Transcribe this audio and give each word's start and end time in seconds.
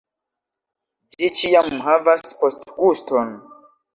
Ĝi 1.17 1.29
ĉiam 1.41 1.69
havas 1.89 2.25
postguston 2.41 3.37